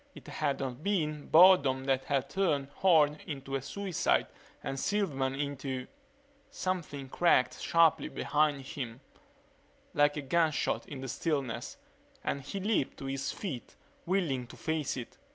It 0.15 0.27
had 0.27 0.59
not 0.61 0.81
been 0.81 1.27
boredom 1.27 1.83
that 1.83 2.05
had 2.05 2.27
turned 2.27 2.69
Horne 2.77 3.19
into 3.27 3.53
a 3.53 3.61
suicide 3.61 4.25
and 4.63 4.79
Silverman 4.79 5.35
into 5.35 5.85
Something 6.49 7.07
cracked 7.07 7.61
sharply 7.61 8.07
behind 8.09 8.63
him, 8.65 9.01
like 9.93 10.17
a 10.17 10.23
gunshot 10.23 10.87
in 10.87 11.01
the 11.01 11.07
stillness, 11.07 11.77
and 12.23 12.41
he 12.41 12.59
leaped 12.59 12.97
to 12.97 13.05
his 13.05 13.31
feet, 13.31 13.75
whirling 14.07 14.47
to 14.47 14.55
face 14.57 14.97
it. 14.97 15.19